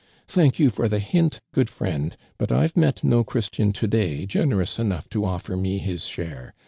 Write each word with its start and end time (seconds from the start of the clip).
"Thank 0.27 0.57
you 0.57 0.71
for 0.71 0.89
the 0.89 0.97
hint, 0.97 1.41
good 1.53 1.69
friend, 1.69 2.17
but 2.39 2.51
I've 2.51 2.75
met 2.75 3.03
no 3.03 3.23
Christian 3.23 3.71
today 3.71 4.25
generous 4.25 4.79
enough 4.79 5.07
to 5.09 5.21
olfer 5.27 5.55
me 5.55 5.77
his 5.77 6.05
share. 6.05 6.55